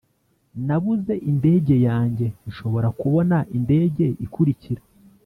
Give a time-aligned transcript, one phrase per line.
[0.65, 2.25] nabuze indege yanjye.
[2.49, 4.81] nshobora kubona indege ikurikira?